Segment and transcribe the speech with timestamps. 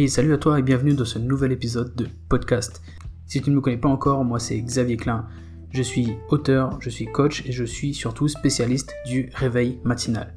[0.00, 2.82] Et salut à toi et bienvenue dans ce nouvel épisode de podcast.
[3.26, 5.26] Si tu ne me connais pas encore, moi c'est Xavier Klein.
[5.72, 10.36] Je suis auteur, je suis coach et je suis surtout spécialiste du réveil matinal.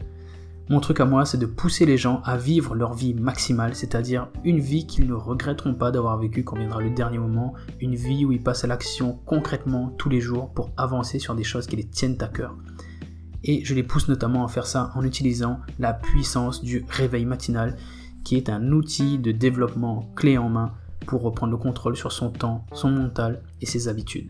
[0.68, 4.30] Mon truc à moi, c'est de pousser les gens à vivre leur vie maximale, c'est-à-dire
[4.44, 8.26] une vie qu'ils ne regretteront pas d'avoir vécue quand viendra le dernier moment, une vie
[8.26, 11.76] où ils passent à l'action concrètement tous les jours pour avancer sur des choses qui
[11.76, 12.58] les tiennent à cœur.
[13.44, 17.78] Et je les pousse notamment à faire ça en utilisant la puissance du réveil matinal
[18.24, 20.74] qui est un outil de développement clé en main
[21.06, 24.30] pour reprendre le contrôle sur son temps, son mental et ses habitudes.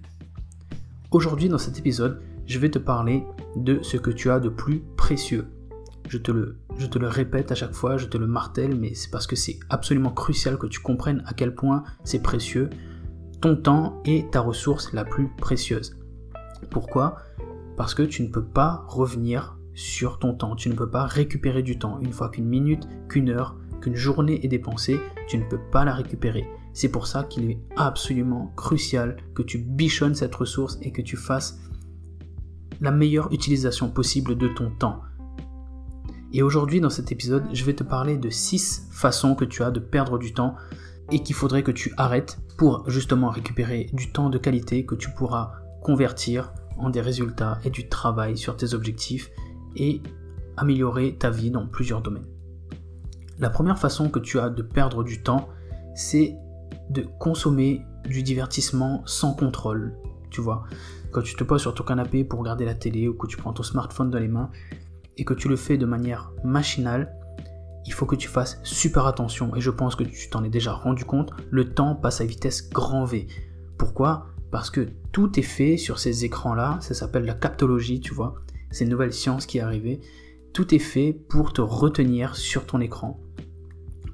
[1.12, 3.23] Aujourd'hui dans cet épisode, je vais te parler
[3.55, 5.48] de ce que tu as de plus précieux.
[6.08, 8.94] Je te le, je te le répète à chaque fois, je te le martèle, mais
[8.94, 12.70] c'est parce que c'est absolument crucial que tu comprennes à quel point c'est précieux.
[13.39, 15.98] Ton temps est ta ressource la plus précieuse.
[16.70, 17.17] Pourquoi?
[17.78, 21.64] Parce que tu ne peux pas revenir sur ton temps, tu ne peux pas récupérer
[21.64, 22.00] du temps.
[22.02, 25.93] Une fois qu'une minute, qu'une heure, qu'une journée est dépensée, tu ne peux pas la
[25.93, 26.47] récupérer.
[26.73, 31.17] C'est pour ça qu'il est absolument crucial que tu bichonnes cette ressource et que tu
[31.17, 31.59] fasses
[32.79, 35.02] la meilleure utilisation possible de ton temps.
[36.33, 39.71] Et aujourd'hui, dans cet épisode, je vais te parler de 6 façons que tu as
[39.71, 40.55] de perdre du temps
[41.11, 45.09] et qu'il faudrait que tu arrêtes pour justement récupérer du temps de qualité que tu
[45.11, 45.52] pourras
[45.83, 49.29] convertir en des résultats et du travail sur tes objectifs
[49.75, 50.02] et
[50.55, 52.27] améliorer ta vie dans plusieurs domaines.
[53.42, 55.50] La première façon que tu as de perdre du temps,
[55.95, 56.38] c'est
[56.92, 59.98] de consommer du divertissement sans contrôle.
[60.30, 60.64] Tu vois,
[61.11, 63.52] quand tu te poses sur ton canapé pour regarder la télé ou que tu prends
[63.52, 64.52] ton smartphone dans les mains
[65.17, 67.17] et que tu le fais de manière machinale,
[67.88, 69.55] il faut que tu fasses super attention.
[69.55, 72.70] Et je pense que tu t'en es déjà rendu compte, le temps passe à vitesse
[72.70, 73.26] grand V.
[73.76, 74.28] Pourquoi?
[74.52, 78.36] Parce que tout est fait sur ces écrans-là, ça s'appelle la captologie, tu vois.
[78.70, 80.00] C'est une nouvelle science qui est arrivée.
[80.53, 83.19] Tout est fait pour te retenir sur ton écran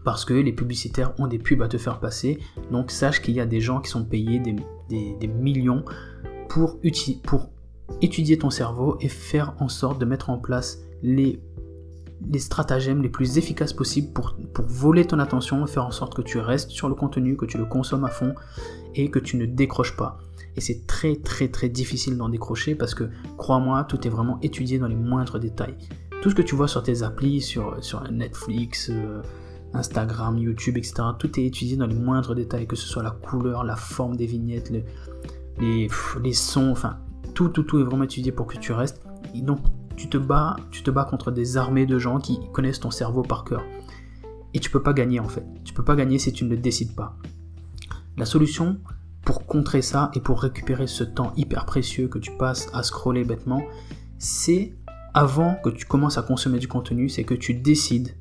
[0.08, 2.40] parce que les publicitaires ont des pubs à te faire passer.
[2.72, 5.84] Donc sache qu'il y a des gens qui sont payés des, millions
[6.48, 6.80] pour,
[8.02, 11.42] étudier ton cerveau et faire en sorte de mettre en place les,
[12.38, 16.38] stratagèmes les plus efficaces possibles pour, pour voler ton attention faire en sorte que tu
[16.38, 18.34] restes sur le contenu, que tu le consommes à fond
[18.96, 20.20] et que tu ne décroches pas.
[20.56, 24.80] Et c'est très très très difficile d'en décrocher parce que crois-moi, tout est vraiment étudié
[24.80, 25.76] dans les moindres détails.
[26.28, 29.22] Tout ce que tu vois sur tes applis, sur, sur Netflix, euh,
[29.74, 30.96] Instagram, YouTube, etc.
[31.18, 34.26] Tout est étudié dans les moindres détails, que ce soit la couleur, la forme des
[34.26, 34.70] vignettes,
[35.58, 35.88] les,
[36.22, 36.98] les sons, enfin
[37.34, 39.02] tout, tout, tout est vraiment étudié pour que tu restes.
[39.36, 39.60] Et donc
[39.96, 43.22] tu te bats, tu te bats contre des armées de gens qui connaissent ton cerveau
[43.22, 43.64] par cœur.
[44.54, 45.46] Et tu peux pas gagner en fait.
[45.64, 47.16] Tu peux pas gagner si tu ne le décides pas.
[48.18, 48.82] La solution
[49.24, 53.24] pour contrer ça et pour récupérer ce temps hyper précieux que tu passes à scroller
[53.24, 53.64] bêtement,
[54.18, 54.74] c'est
[55.14, 58.16] avant que tu commences à consommer du contenu, c'est que tu décides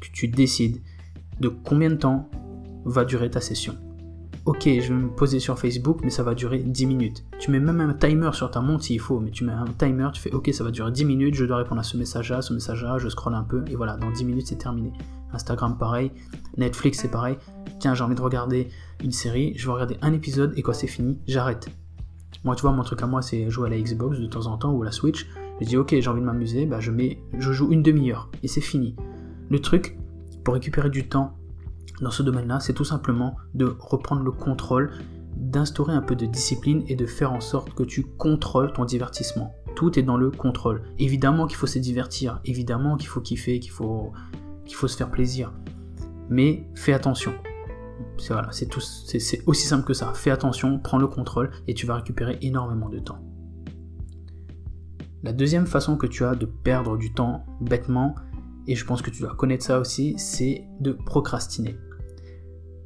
[0.00, 0.82] que tu décides
[1.40, 2.28] de combien de temps
[2.84, 3.76] va durer ta session.
[4.44, 7.24] Ok, je vais me poser sur Facebook, mais ça va durer 10 minutes.
[7.40, 10.08] Tu mets même un timer sur ta montre s'il faut, mais tu mets un timer,
[10.12, 12.52] tu fais ok, ça va durer 10 minutes, je dois répondre à ce message-là, ce
[12.54, 14.92] message-là, je scrolle un peu, et voilà, dans 10 minutes c'est terminé.
[15.32, 16.12] Instagram pareil,
[16.56, 17.36] Netflix c'est pareil.
[17.80, 18.68] Tiens, j'ai envie de regarder
[19.02, 21.68] une série, je vais regarder un épisode, et quand c'est fini, j'arrête.
[22.44, 24.56] Moi, tu vois, mon truc à moi, c'est jouer à la Xbox de temps en
[24.58, 25.26] temps ou à la Switch.
[25.60, 28.48] Je dis ok, j'ai envie de m'amuser, bah je mets, je joue une demi-heure, et
[28.48, 28.94] c'est fini.
[29.48, 29.96] Le truc,
[30.44, 31.36] pour récupérer du temps
[32.00, 34.92] dans ce domaine-là, c'est tout simplement de reprendre le contrôle,
[35.36, 39.54] d'instaurer un peu de discipline et de faire en sorte que tu contrôles ton divertissement.
[39.74, 40.82] Tout est dans le contrôle.
[40.98, 44.12] Évidemment qu'il faut se divertir, évidemment qu'il faut kiffer, qu'il faut,
[44.66, 45.52] se faire plaisir.
[46.28, 47.32] Mais fais attention.
[48.18, 48.68] C'est voilà, c'est
[49.46, 50.12] aussi simple que ça.
[50.14, 53.18] Fais attention, prends le contrôle et tu vas récupérer énormément de temps.
[55.26, 58.14] La deuxième façon que tu as de perdre du temps bêtement,
[58.68, 61.76] et je pense que tu dois connaître ça aussi, c'est de procrastiner.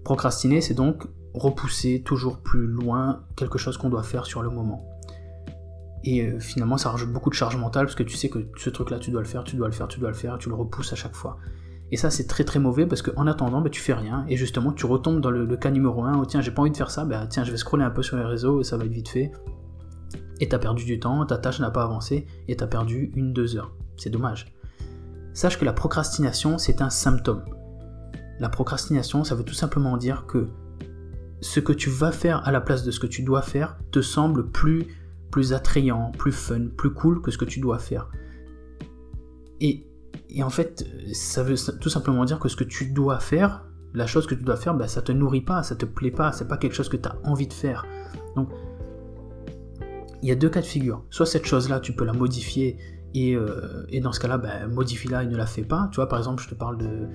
[0.04, 4.88] Procrastiner, c'est donc repousser toujours plus loin quelque chose qu'on doit faire sur le moment.
[6.02, 8.70] Et euh, finalement, ça rajoute beaucoup de charge mentale parce que tu sais que ce
[8.70, 10.54] truc-là, tu dois le faire, tu dois le faire, tu dois le faire, tu le
[10.54, 11.36] repousses à chaque fois.
[11.92, 14.72] Et ça, c'est très très mauvais parce qu'en attendant, bah, tu fais rien et justement,
[14.72, 17.04] tu retombes dans le, cas numéro 1 oh, tiens, j'ai pas envie de faire ça,
[17.04, 19.10] bah tiens, je vais scroller un peu sur les réseaux et ça va être vite
[19.10, 19.30] fait.
[20.40, 23.56] Et t'as perdu du temps, ta tâche n'a pas avancé et t'as perdu une, deux
[23.56, 23.72] heures.
[23.96, 24.52] C'est dommage
[25.32, 27.44] sache que la procrastination, c'est un symptôme.
[28.38, 30.48] La procrastination, ça veut tout simplement dire que
[31.40, 34.02] ce que tu vas faire à la place de ce que tu dois faire te
[34.02, 34.86] semble plus,
[35.30, 38.10] plus attrayant, plus fun, plus cool que ce que tu dois faire.
[39.60, 39.86] Et,
[40.42, 43.64] en fait, ça veut tout simplement dire que ce que tu dois faire,
[43.94, 46.32] la chose que tu dois faire, bah, ça te nourrit pas, ça te plaît pas,
[46.32, 47.86] c'est pas quelque chose que tu as envie de faire.
[48.36, 48.48] Donc,
[50.22, 51.04] il y a deux cas de figure.
[51.10, 52.78] Soit cette chose-là, tu peux la modifier
[53.16, 55.88] euh, et, dans ce cas-là, ben, modifie-la et ne la fais pas.
[55.90, 57.08] Tu vois, par exemple, je te parle de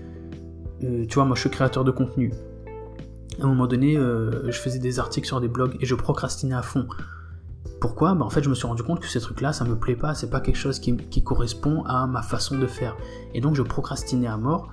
[1.07, 2.31] tu vois, moi je suis créateur de contenu.
[3.41, 6.61] À un moment donné, je faisais des articles sur des blogs et je procrastinais à
[6.61, 6.85] fond.
[7.81, 8.13] Pourquoi?
[8.13, 10.13] Bah, En fait, je me suis rendu compte que ces trucs-là, ça me plaît pas,
[10.13, 12.95] c'est pas quelque chose qui, qui, correspond à ma façon de faire.
[13.33, 14.71] Et donc, je procrastinais à mort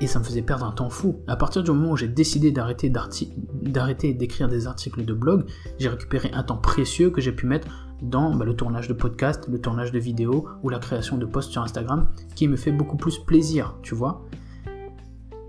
[0.00, 1.20] et ça me faisait perdre un temps fou.
[1.26, 2.90] À partir du moment où j'ai décidé d'arrêter
[4.14, 5.44] d'écrire des articles de blog,
[5.78, 7.68] j'ai récupéré un temps précieux que j'ai pu mettre
[8.02, 11.52] dans bah, le tournage de podcast, le tournage de vidéos ou la création de posts
[11.52, 14.24] sur Instagram qui me fait beaucoup plus plaisir, tu vois.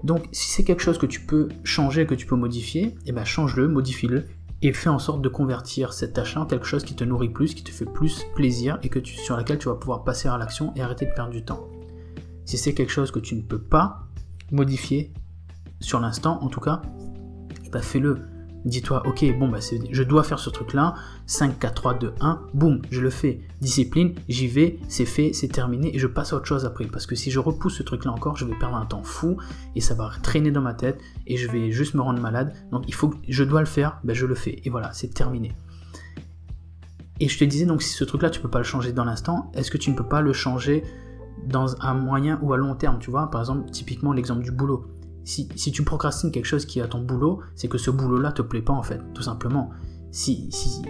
[0.03, 3.23] Donc si c'est quelque chose que tu peux changer, que tu peux modifier, eh ben
[3.23, 4.25] change-le, modifie-le
[4.61, 7.53] et fais en sorte de convertir cette tâche en quelque chose qui te nourrit plus,
[7.53, 10.73] qui te fait plus plaisir et que sur laquelle tu vas pouvoir passer à l'action
[10.75, 11.67] et arrêter de perdre du temps.
[12.45, 14.02] Si c'est quelque chose que tu ne peux pas
[14.53, 15.11] modifier
[15.81, 16.81] sur l'instant, en tout cas,
[17.71, 18.19] ben fais-le.
[18.65, 19.59] Dis-toi, ok, bon, bah,
[19.91, 20.93] je dois faire ce truc-là,
[21.25, 23.41] 5, 4, 3, 2, 1, boum, je le fais.
[23.59, 26.85] Discipline, j'y vais, c'est fait, c'est terminé, et je passe à autre chose après.
[26.85, 29.35] Parce que si je repousse ce truc-là encore, je vais perdre un temps fou,
[29.75, 30.97] et ça va traîner dans ma tête,
[31.27, 32.53] et je vais juste me rendre malade.
[32.71, 34.61] Donc il faut je dois le faire, ben, je le fais.
[34.63, 35.51] Et voilà, c'est terminé.
[37.19, 39.51] Et je te disais, donc si ce truc-là, tu peux pas le changer dans l'instant,
[39.55, 40.85] est-ce que tu ne peux pas le changer
[41.47, 44.85] dans un moyen ou à long terme, tu vois, par exemple, typiquement l'exemple du boulot.
[45.25, 48.41] Si, tu procrastines quelque chose qui est à ton boulot, c'est que ce boulot-là te
[48.41, 49.69] plaît pas en fait, tout simplement.
[50.11, 50.81] Si, si,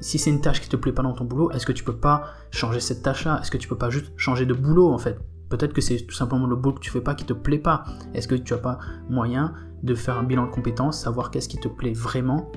[0.00, 1.96] si c'est une tâche qui te plaît pas dans ton boulot, est-ce que tu peux
[1.96, 3.40] pas changer cette tâche-là?
[3.40, 5.20] Est-ce que tu peux pas juste changer de boulot en fait?
[5.50, 7.84] Peut-être que c'est tout simplement le boulot que tu fais pas qui te plaît pas.
[8.14, 8.78] Est-ce que tu as pas
[9.08, 12.50] moyen de faire un bilan de compétences, savoir qu'est-ce qui te plaît vraiment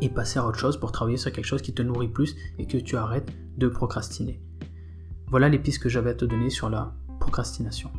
[0.00, 2.66] et passer à autre chose pour travailler sur quelque chose qui te nourrit plus et
[2.66, 4.40] que tu arrêtes de procrastiner?
[5.28, 7.90] Voilà les pistes que j'avais à te donner sur la procrastination.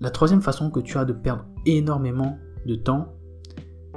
[0.00, 3.14] La troisième façon que tu as de perdre énormément de temps,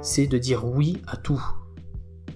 [0.02, 1.42] c'est de dire oui à tout.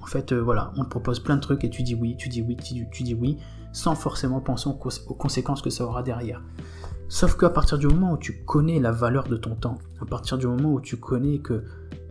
[0.01, 2.29] En fait, euh, voilà, on te propose plein de trucs et tu dis oui, tu
[2.31, 3.37] dis oui, tu, dis oui,
[3.73, 6.43] sans forcément penser aux, conséquences que ça aura derrière.
[7.09, 10.39] Sauf qu'à partir du moment où tu connais la valeur de ton temps, à partir
[10.39, 11.65] du moment où tu connais que,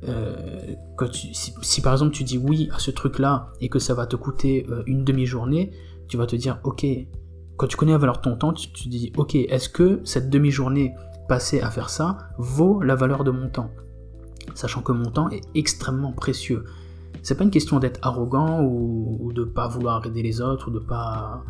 [0.07, 0.75] euh,
[1.11, 4.67] si, par exemple tu dis oui à ce truc-là et que ça va te coûter
[4.69, 5.71] euh, une demi-journée,
[6.07, 6.85] tu vas te dire ok,
[7.57, 10.29] quand tu connais la valeur de ton temps, tu te dis, ok, est-ce que cette
[10.29, 10.93] demi-journée
[11.27, 13.71] passée à faire ça vaut la valeur de mon temps?
[14.53, 16.63] Sachant que mon temps est extrêmement précieux.
[17.23, 20.79] C'est pas une question d'être arrogant ou, de pas vouloir aider les autres ou de
[20.79, 21.43] pas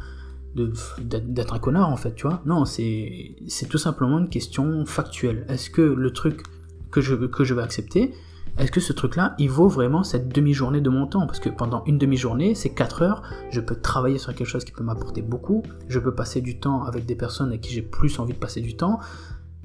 [0.56, 2.42] d'être un connard en fait, tu vois.
[2.46, 3.36] Non, c'est
[3.70, 5.46] tout simplement une question factuelle.
[5.50, 6.42] Est-ce que le truc
[6.90, 8.14] que je, que je vais accepter,
[8.58, 11.28] est-ce que ce truc-là, il vaut vraiment cette demi-journée de mon temps?
[11.28, 13.22] Parce que pendant une demi-journée, c'est 4 heures,
[13.52, 16.84] je peux travailler sur quelque chose qui peut m'apporter beaucoup, je peux passer du temps
[16.84, 19.00] avec des personnes avec qui j'ai plus envie de passer du temps.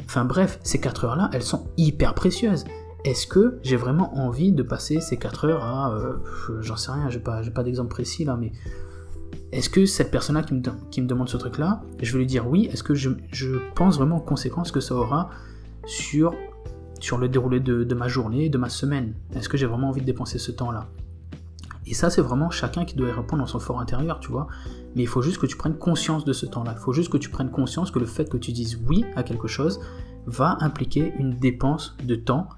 [0.04, 2.64] Enfin bref, ces 4 heures-là, elles sont hyper précieuses.
[3.04, 5.94] Est-ce que j'ai vraiment envie de passer ces 4 heures à...
[5.94, 6.16] Euh,
[6.60, 8.52] j'en sais rien, j'ai pas, pas d'exemple précis là, mais...
[9.52, 12.48] Est-ce que cette personne-là qui me, qui me demande ce truc-là, je vais lui dire
[12.48, 15.28] oui, est-ce que je, je pense vraiment aux conséquences que ça aura
[15.84, 16.34] sur
[17.02, 19.14] sur le déroulé de, ma journée, de ma semaine.
[19.34, 20.88] Est-ce que j'ai vraiment envie de dépenser ce temps-là?
[21.86, 24.46] Et ça, c'est vraiment chacun qui doit y répondre dans son fort intérieur, tu vois.
[24.94, 26.74] Mais il faut juste que tu prennes conscience de ce temps-là.
[26.76, 29.24] Il faut juste que tu prennes conscience que le fait que tu dises oui à
[29.24, 29.80] quelque chose
[30.26, 32.48] va impliquer une dépense de temps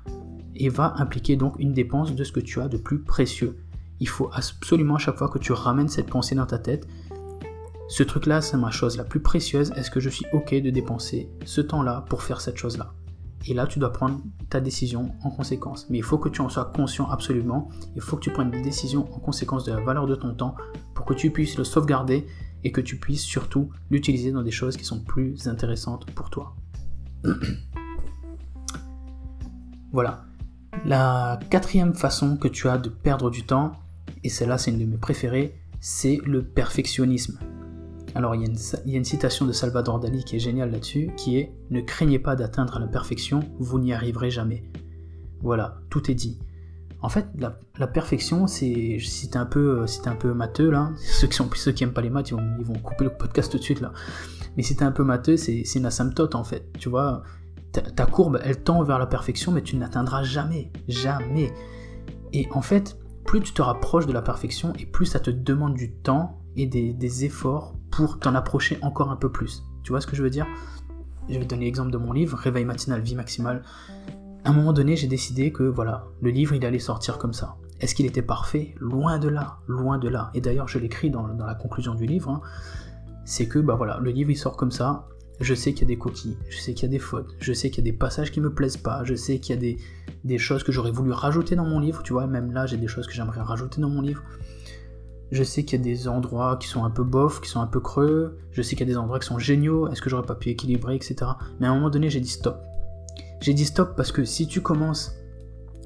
[0.55, 3.57] et va impliquer donc une dépense de ce que tu as de plus précieux.
[4.01, 6.87] Il faut absolument à chaque fois que tu ramènes cette pensée dans ta tête,
[7.89, 9.73] ce truc-là, c'est ma chose la plus précieuse.
[9.77, 12.93] Est-ce que je suis OK de dépenser ce temps-là pour faire cette chose-là?
[13.47, 15.87] Et là, tu dois prendre ta décision en conséquence.
[15.91, 17.69] Mais il faut que tu en sois conscient absolument.
[17.95, 20.55] Il faut que tu prennes une décision en conséquence de la valeur de ton temps
[20.95, 22.27] pour que tu puisses le sauvegarder
[22.65, 26.57] et que tu puisses surtout l'utiliser dans des choses qui sont plus intéressantes pour toi.
[29.93, 30.25] voilà.
[30.87, 33.73] La quatrième façon que tu as de perdre du temps,
[34.23, 37.39] et celle-là c'est une de mes préférées, c'est le perfectionnisme.
[38.15, 41.53] Alors il y, a une, citation de Salvador Dali qui est géniale là-dessus, qui est
[41.71, 44.63] Ne craignez pas d'atteindre la perfection, vous n'y arriverez jamais.
[45.41, 46.39] Voilà, tout est dit.
[47.03, 51.27] En fait, la, perfection, c'est, si t'es un peu, si un peu matheux là, ceux
[51.27, 53.63] qui sont, ceux qui aiment pas les maths, ils vont, couper le podcast tout de
[53.63, 53.93] suite là.
[54.57, 56.73] Mais si t'es un peu matheux, c'est, une asymptote en fait.
[56.79, 57.25] Tu vois,
[57.73, 61.53] ta, courbe, elle tend vers la perfection, mais tu ne l'atteindras jamais, jamais.
[62.33, 65.75] Et en fait, plus tu te rapproches de la perfection et plus ça te demande
[65.75, 69.63] du temps et des, efforts pour t'en approcher encore un peu plus.
[69.83, 70.47] Tu vois ce que je veux dire?
[71.29, 73.63] Je vais donner l'exemple de mon livre, Réveil matinal, vie maximale.
[74.45, 77.57] À un moment donné, j'ai décidé que voilà, le livre, il allait sortir comme ça.
[77.81, 78.75] Est-ce qu'il était parfait?
[78.79, 80.31] Loin de là, loin de là.
[80.35, 82.31] Et d'ailleurs, je l'écris dans, la conclusion du livre.
[82.31, 82.41] Hein.
[83.25, 85.07] c'est que bah voilà, le livre il sort comme ça.
[85.41, 87.53] Je sais qu'il y a des coquilles, je sais qu'il y a des fautes, je
[87.53, 89.61] sais qu'il y a des passages qui me plaisent pas, je sais qu'il y a
[89.61, 89.79] des,
[90.23, 92.87] des choses que j'aurais voulu rajouter dans mon livre, tu vois, même là j'ai des
[92.87, 94.23] choses que j'aimerais rajouter dans mon livre.
[95.31, 97.67] Je sais qu'il y a des endroits qui sont un peu bof, qui sont un
[97.67, 98.39] peu creux.
[98.53, 99.89] Je sais qu'il y a des endroits qui sont géniaux.
[99.89, 101.17] Est-ce que j'aurais pas pu équilibrer, etc.
[101.59, 102.61] Mais à un moment donné, j'ai dit stop.
[103.41, 105.13] J'ai dit stop parce que si tu commences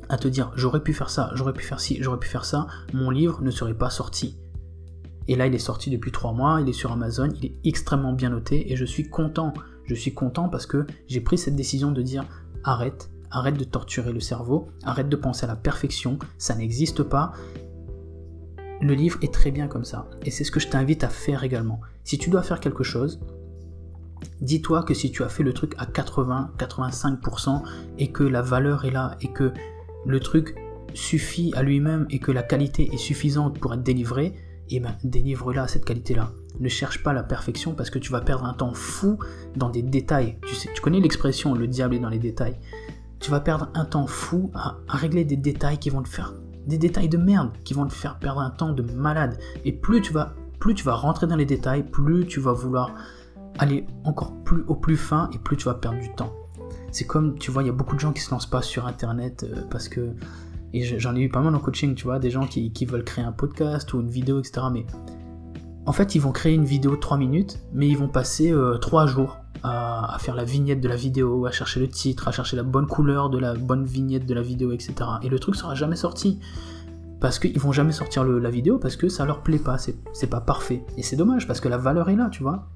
[0.09, 2.67] à te dire j'aurais pu faire ça, j'aurais pu faire ci, j'aurais pu faire ça,
[2.93, 4.39] mon livre ne serait pas sorti.
[5.29, 8.15] Et là, il est sorti depuis trois mois, il est sur Amazon, il est extrêmement
[8.15, 9.53] bien noté et je suis content.
[9.85, 12.25] Je suis content parce que j'ai pris cette décision de dire
[12.65, 17.33] arrête, arrête de torturer le cerveau, arrête de penser à la perfection, ça n'existe pas.
[18.81, 21.43] Le livre est très bien comme ça et c'est ce que je t'invite à faire
[21.45, 21.81] également.
[22.05, 23.21] Si tu dois faire quelque chose,
[24.41, 27.63] dis-toi que si tu as fait le truc à 80-85%
[27.99, 29.53] et que la valeur est là et que
[30.07, 30.55] le truc
[30.95, 34.35] suffit à lui-même et que la qualité est suffisante pour être délivrée,
[34.71, 36.31] eh ben délivre-la cette qualité-là.
[36.61, 39.19] Ne cherche pas la perfection parce que tu vas perdre un temps fou
[39.57, 40.39] dans des détails.
[40.47, 42.57] Tu, sais, tu connais l'expression le diable est dans les détails.
[43.21, 46.35] Tu vas perdre un temps fou à, régler des détails qui vont te faire
[46.69, 49.39] des détails de merde qui vont te faire perdre un temps de malade.
[49.65, 52.95] Et plus tu vas plus tu vas rentrer dans les détails, plus tu vas vouloir
[53.59, 56.33] aller encore plus au plus fin et plus tu vas perdre du temps.
[56.91, 58.87] C'est comme, tu vois, il y a beaucoup de gens qui se lancent pas sur
[58.87, 60.13] Internet euh, parce que,
[60.73, 63.25] et j'en ai eu pas mal en coaching, tu vois, des gens qui, veulent créer
[63.25, 64.67] un podcast ou une vidéo, etc.
[64.73, 64.87] Mais
[65.87, 69.05] en fait, ils vont créer une vidéo de 3 minutes, mais ils vont passer 3
[69.05, 72.57] euh, jours à, faire la vignette de la vidéo, à chercher le titre, à chercher
[72.57, 74.95] la bonne couleur de la bonne vignette de la vidéo, etc.
[75.23, 76.39] Et le truc sera jamais sorti.
[77.21, 80.41] Parce qu'ils vont jamais sortir la vidéo parce que ça leur plaît pas, c'est pas
[80.41, 80.85] parfait.
[80.97, 82.69] Et c'est dommage parce que la valeur est là, tu vois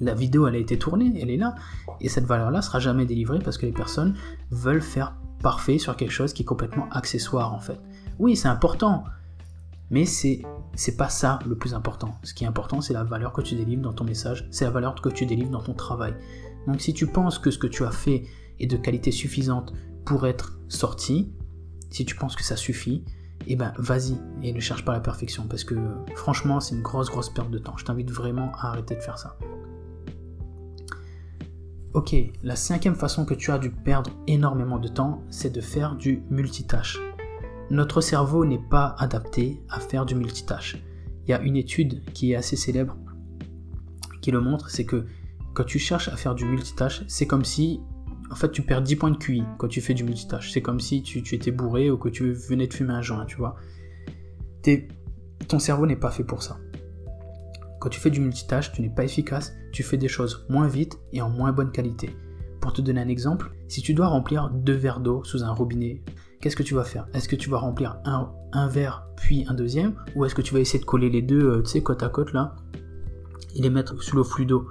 [0.00, 1.54] la vidéo elle a été tournée, elle est là,
[2.00, 4.14] et cette valeur-là sera jamais délivrée parce que les personnes
[4.50, 7.78] veulent faire parfait sur quelque chose qui est complètement accessoire en fait.
[8.18, 9.04] Oui, c'est important,
[9.90, 10.42] mais c'est
[10.74, 12.14] c'est pas ça le plus important.
[12.22, 14.70] Ce qui est important, c'est la valeur que tu délivres dans ton message, c'est la
[14.70, 16.14] valeur que tu délivres dans ton travail.
[16.66, 18.24] Donc si tu penses que ce que tu as fait
[18.60, 19.72] est de qualité suffisante
[20.04, 21.32] pour être sorti,
[21.90, 23.04] si tu penses que ça suffit,
[23.46, 25.74] eh ben vas-y et ne cherche pas la perfection parce que
[26.14, 27.76] franchement c'est une grosse grosse perte de temps.
[27.76, 29.36] Je t'invite vraiment à arrêter de faire ça.
[31.92, 35.96] Ok, la cinquième façon que tu as dû perdre énormément de temps, c'est de faire
[35.96, 37.00] du multitâche.
[37.70, 40.76] Notre cerveau n'est pas adapté à faire du multitâche.
[41.24, 42.96] Il y a une étude qui est assez célèbre
[44.20, 45.06] qui le montre, c'est que
[45.54, 47.80] quand tu cherches à faire du multitâche, c'est comme si
[48.30, 50.52] en fait tu perds 10 points de QI quand tu fais du multitâche.
[50.52, 53.36] C'est comme si tu, étais bourré ou que tu venais de fumer un joint, tu
[53.36, 53.56] vois.
[55.48, 56.58] ton cerveau n'est pas fait pour ça.
[57.80, 60.98] Quand tu fais du multitâche, tu n'es pas efficace, tu fais des choses moins vite
[61.12, 62.10] et en moins bonne qualité.
[62.60, 66.02] Pour te donner un exemple, si tu dois remplir deux verres d'eau sous un robinet,
[66.40, 67.06] qu'est-ce que tu vas faire?
[67.14, 69.94] Est-ce que tu vas remplir un, verre puis un deuxième?
[70.16, 72.08] Ou est-ce que tu vas essayer de coller les deux, euh, tu sais, côte à
[72.08, 72.56] côte là,
[73.54, 74.68] et les mettre sous le flux d'eau?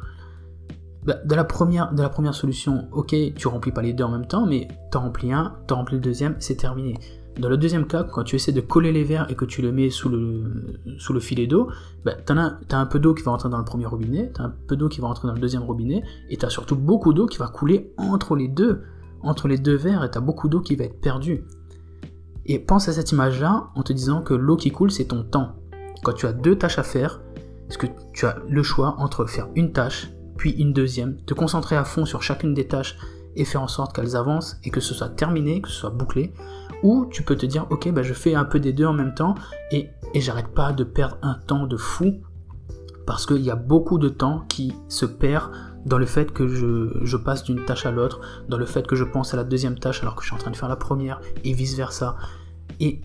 [1.06, 4.28] Bah, de, la première, la première solution, ok, tu remplis pas les deux en même
[4.28, 6.96] temps, mais t'en remplis un, t'en remplis le deuxième, c'est terminé.
[7.40, 9.72] Dans le deuxième cas, quand tu essaies de coller les verres et que tu le
[9.72, 11.70] mets sous le, sous le filet d'eau,
[12.04, 14.46] bah, tu as, un peu d'eau qui va rentrer dans le premier robinet, tu as
[14.46, 17.14] un peu d'eau qui va rentrer dans le deuxième robinet, et tu as surtout beaucoup
[17.14, 18.82] d'eau qui va couler entre les deux,
[19.22, 21.46] entre les deux verres, et tu as beaucoup d'eau qui va être perdue.
[22.50, 25.54] Et pense à cette image-là en te disant que l'eau qui coule, c'est ton temps.
[26.04, 27.22] Quand tu as deux tâches à faire,
[27.70, 31.76] est-ce que tu as le choix entre faire une tâche, puis une deuxième, te concentrer
[31.76, 32.98] à fond sur chacune des tâches
[33.36, 36.34] et faire en sorte qu'elles avancent et que ce soit terminé, que ce soit bouclé,
[36.82, 39.14] ou tu peux te dire, ok, bah, je fais un peu des deux en même
[39.14, 39.36] temps
[39.72, 42.16] et, et j'arrête pas de perdre un temps de fou
[43.06, 45.52] parce qu'il y a beaucoup de temps qui se perd
[45.86, 49.04] dans le fait que je, passe d'une tâche à l'autre, dans le fait que je
[49.04, 51.20] pense à la deuxième tâche alors que je suis en train de faire la première
[51.44, 52.18] et vice versa.
[52.80, 53.02] Et,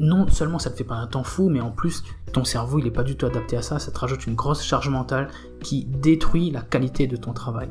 [0.00, 2.86] non seulement ça te fait pas un temps fou, mais en plus ton cerveau il
[2.88, 5.28] est pas du tout adapté à ça, ça te rajoute une grosse charge mentale
[5.62, 7.68] qui détruit la qualité de ton travail.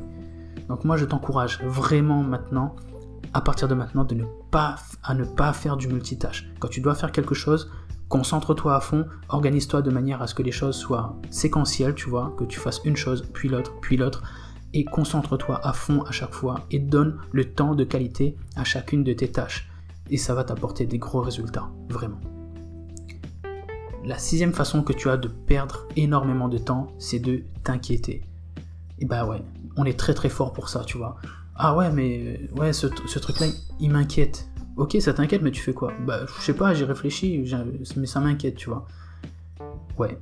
[0.70, 2.76] Donc moi je t'encourage vraiment maintenant
[3.34, 6.50] à partir de maintenant de ne pas, à ne pas faire du multitâche.
[6.60, 7.70] Quand tu dois faire quelque chose,
[8.08, 12.34] concentre-toi à fond, organise-toi de manière à ce que les choses soient séquentielles, tu vois,
[12.38, 14.22] que tu fasses une chose, puis l'autre, puis l'autre,
[14.74, 19.04] et concentre-toi à fond à chaque fois et donne le temps de qualité à chacune
[19.04, 19.70] de tes tâches.
[20.14, 22.20] Et ça va t'apporter des gros résultats, vraiment.
[24.06, 28.22] La sixième façon que tu as de perdre énormément de temps, c'est de t'inquiéter.
[29.00, 29.42] Et bah ouais,
[29.76, 31.16] on est très très fort pour ça, tu vois.
[31.56, 33.48] Ah ouais, mais ouais, ce, truc-là,
[33.80, 34.48] il m'inquiète.
[34.78, 35.92] Ok, ça t'inquiète, mais tu fais quoi?
[36.06, 37.44] Bah, je sais pas, j'ai réfléchi,
[37.96, 38.86] mais ça m'inquiète, tu vois.
[39.98, 40.20] Ouais.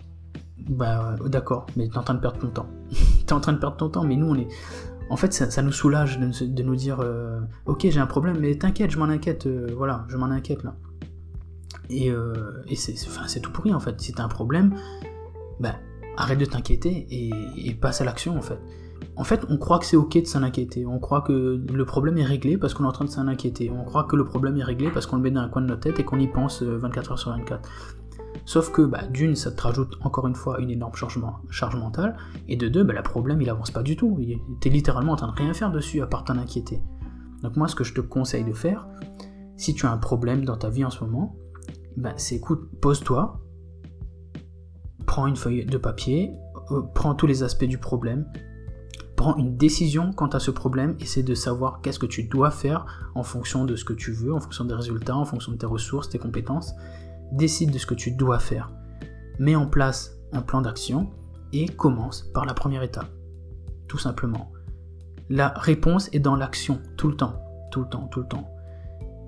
[0.69, 2.69] Bah, d'accord, mais t'es en train de perdre ton temps.
[3.25, 4.48] t'es en train de perdre ton temps, mais nous, on est.
[5.12, 8.91] En fait, ça, nous soulage de, nous dire euh, Ok, j'ai un problème, mais t'inquiète,
[8.91, 10.74] je m'en inquiète, euh, voilà, je m'en inquiète là.
[11.89, 14.00] Et, euh, c'est tout pourri en fait.
[14.00, 14.74] Si t'as un problème,
[15.60, 15.75] bah,
[16.15, 18.58] arrête de t'inquiéter et, et passe à l'action en fait
[19.15, 20.86] en fait, on croit que c'est ok de s'en inquiéter.
[20.86, 23.70] On croit que le problème est réglé parce qu'on est en train de s'en inquiéter.
[23.70, 25.68] On croit que le problème est réglé parce qu'on le met dans un coin de
[25.68, 27.70] notre tête et qu'on y pense 24 euh, heures sur 24.
[28.45, 32.17] Sauf que, bah, d'une, ça te rajoute encore une fois une énorme charge mentale,
[32.48, 34.19] et de deux, bah, le problème il avance pas du tout.
[34.60, 36.81] T'es littéralement en train de rien faire dessus à part t'en inquiéter.
[37.43, 38.88] Donc moi, ce que je te conseille de faire,
[39.57, 41.36] si tu as un problème dans ta vie en ce moment,
[41.98, 43.41] ben, c'est écoute, pose-toi,
[45.05, 46.31] prends une feuille de papier,
[46.71, 48.25] euh, prends tous les aspects du problème,
[49.15, 52.86] prends une décision quant à ce problème, essaie de savoir qu'est-ce que tu dois faire
[53.13, 55.65] en fonction de ce que tu veux, en fonction des résultats, en fonction de tes
[55.65, 56.74] ressources, tes compétences.
[57.31, 58.71] Décide de ce que tu dois faire.
[59.39, 61.09] Mets en place un plan d'action
[61.53, 63.09] et commence par la première étape.
[63.88, 64.51] Tout simplement.
[65.29, 68.50] La réponse est dans l'action, tout le temps, tout le temps, tout le temps.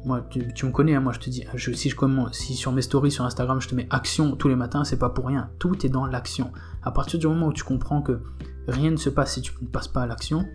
[0.05, 1.45] Moi, tu, me connais, hein, moi je te dis,
[1.75, 4.55] si je commence, si sur mes stories sur Instagram je te mets action tous les
[4.55, 5.49] matins, c'est pas pour rien.
[5.59, 6.51] Tout est dans l'action.
[6.81, 8.21] À partir du moment où tu comprends que
[8.67, 10.45] rien ne se passe si tu ne passes pas à l'action,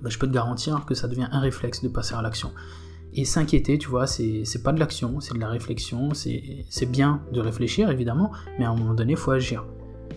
[0.00, 2.50] bah, je peux te garantir que ça devient un réflexe de passer à l'action.
[3.12, 7.40] Et s'inquiéter, tu vois, c'est pas de l'action, c'est de la réflexion, c'est bien de
[7.40, 9.64] réfléchir évidemment, mais à un moment donné, il faut agir.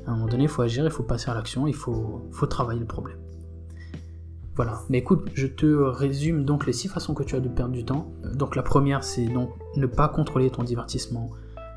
[0.05, 2.45] À un moment donné, il faut agir, il faut passer à l'action, il faut, faut
[2.45, 3.17] travailler le problème.
[4.55, 4.81] Voilà.
[4.89, 7.85] Mais écoute, je te résume donc les six façons que tu as de perdre du
[7.85, 8.11] temps.
[8.35, 11.31] Donc la première, c'est donc ne pas contrôler ton divertissement.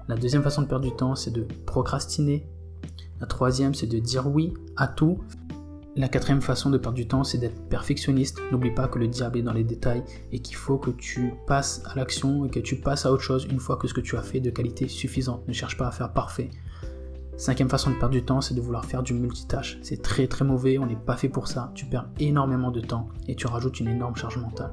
[0.08, 2.46] La deuxième façon de perdre du temps, c'est de procrastiner.
[3.20, 5.18] La troisième, c'est de dire oui à tout.
[5.98, 8.38] La quatrième façon de perdre du temps, c'est d'être perfectionniste.
[8.52, 11.82] N'oublie pas que le diable est dans les détails et qu'il faut que tu passes
[11.86, 14.14] à l'action et que tu passes à autre chose une fois que ce que tu
[14.18, 15.48] as fait de qualité suffisante.
[15.48, 16.50] Ne cherche pas à faire parfait.
[17.38, 19.78] Cinquième façon de perdre du temps, c'est de vouloir faire du multitâche.
[19.80, 21.72] C'est très très mauvais, on n'est pas fait pour ça.
[21.74, 24.72] Tu perds énormément de temps et tu rajoutes une énorme charge mentale.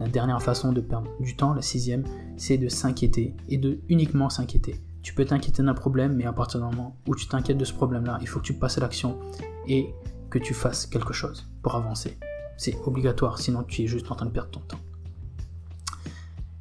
[0.00, 2.04] La dernière façon de perdre du temps, la sixième,
[2.36, 4.82] c'est de s'inquiéter et de uniquement s'inquiéter.
[5.02, 7.72] Tu peux t'inquiéter d'un problème, mais à partir du moment où tu t'inquiètes de ce
[7.72, 9.18] problème-là, il faut que tu passes à l'action
[9.66, 9.94] et
[10.32, 12.18] que tu fasses quelque chose pour avancer.
[12.56, 14.80] C'est obligatoire, sinon tu es juste en train de perdre ton temps.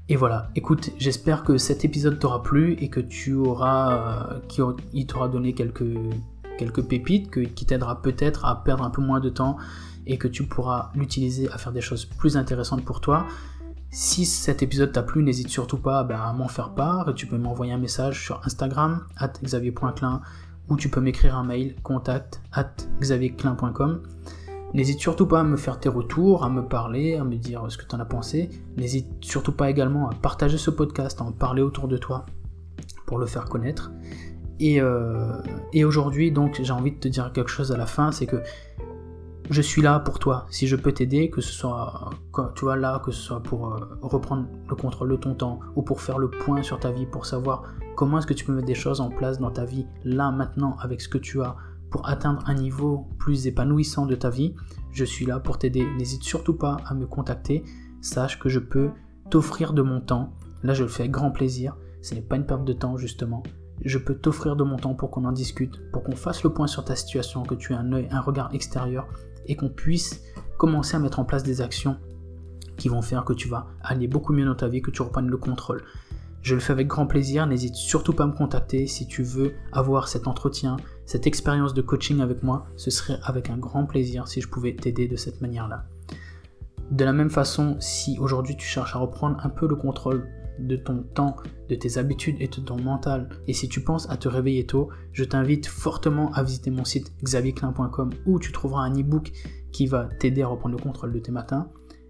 [0.10, 5.08] Et voilà, écoute, j'espère que cet épisode t'aura plu et que tu auras, euh, qu'il
[5.08, 5.86] t'aura donné quelques,
[6.58, 9.56] quelques pépites, qui t'aidera peut-être à perdre un peu moins de temps
[10.06, 13.26] et que tu pourras l'utiliser à faire des choses plus intéressantes pour toi.
[13.89, 17.13] Si cet épisode t'a plu, n'hésite surtout pas ben, à m'en faire part.
[17.15, 20.22] Tu peux m'envoyer un message sur Instagram, at xavier.clin,
[20.69, 24.02] ou tu peux m'écrire un mail, contact at xavierclin.com.
[24.74, 27.78] N'hésite surtout pas à me faire tes retours, à me parler, à me dire ce
[27.78, 28.50] que tu en as pensé.
[28.78, 32.26] N'hésite surtout pas également à partager ce podcast, à en parler autour de toi
[33.06, 33.91] pour le faire connaître.
[34.62, 35.41] Et, euh,
[35.74, 38.41] et aujourd'hui, donc, j'ai envie de te dire quelque chose à la fin, c'est que
[39.50, 40.45] je suis là pour toi.
[40.50, 42.12] Si je peux t'aider, que ce soit,
[42.56, 45.82] tu vois, là, que ce soit pour euh, reprendre le contrôle de ton temps ou
[45.82, 47.63] pour faire le point sur ta vie, pour savoir
[47.95, 50.77] comment est-ce que tu peux mettre des choses en place dans ta vie, là, maintenant,
[50.80, 51.56] avec ce que tu as,
[51.89, 54.56] pour atteindre un niveau plus épanouissant de ta vie,
[54.91, 55.86] je suis là pour t'aider.
[55.97, 57.63] N'hésite surtout pas à me contacter.
[58.01, 58.91] Sache que je peux
[59.30, 60.34] t'offrir de mon temps.
[60.63, 61.75] Là, je le fais avec grand plaisir.
[62.01, 63.43] Ce n'est pas une perte de temps, justement.
[63.84, 66.67] Je peux t'offrir de mon temps pour qu'on en discute, pour qu'on fasse le point
[66.67, 69.08] sur ta situation, que tu aies un œil, un regard extérieur
[69.47, 70.21] et qu'on puisse
[70.58, 71.97] commencer à mettre en place des actions
[72.77, 75.30] qui vont faire que tu vas aller beaucoup mieux dans ta vie, que tu reprennes
[75.30, 75.84] le contrôle.
[76.41, 79.54] Je le fais avec grand plaisir, n'hésite surtout pas à me contacter si tu veux
[79.71, 84.27] avoir cet entretien, cette expérience de coaching avec moi, ce serait avec un grand plaisir
[84.27, 85.86] si je pouvais t'aider de cette manière-là.
[86.89, 90.27] De la même façon, si aujourd'hui tu cherches à reprendre un peu le contrôle
[90.60, 91.36] de ton temps,
[91.69, 94.89] de tes habitudes et de ton mental, et si tu penses à te réveiller tôt,
[95.13, 99.32] je t'invite fortement à visiter mon site xavierclin.com où tu trouveras un e-book
[99.71, 101.69] qui va t'aider à reprendre le contrôle de tes matins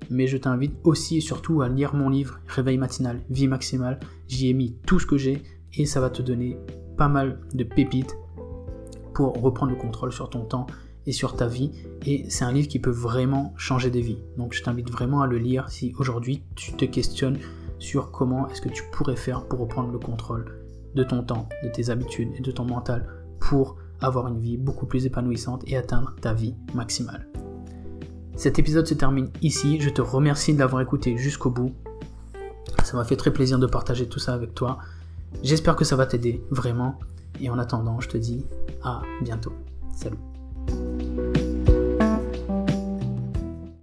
[0.09, 3.99] mais je t'invite aussi et surtout à lire mon livre Réveil matinal, vie maximale.
[4.31, 6.57] J'y ai mis tout ce que j'ai et ça va te donner
[6.95, 8.15] pas mal de pépites
[9.13, 10.67] pour reprendre le contrôle sur ton temps
[11.05, 11.73] et sur ta vie.
[12.05, 14.23] Et c'est un livre qui peut vraiment changer des vies.
[14.37, 17.39] Donc je t'invite vraiment à le lire si aujourd'hui tu te questionnes
[17.77, 20.63] sur comment est-ce que tu pourrais faire pour reprendre le contrôle
[20.95, 23.05] de ton temps, de tes habitudes et de ton mental
[23.41, 27.27] pour avoir une vie beaucoup plus épanouissante et atteindre ta vie maximale.
[28.37, 29.81] Cet épisode se termine ici.
[29.81, 31.75] Je te remercie de l'avoir écouté jusqu'au bout.
[32.83, 34.79] Ça m'a fait très plaisir de partager tout ça avec toi.
[35.43, 36.99] J'espère que ça va t'aider, vraiment.
[37.39, 38.45] Et en attendant, je te dis
[38.83, 39.53] à bientôt.
[39.95, 40.17] Salut.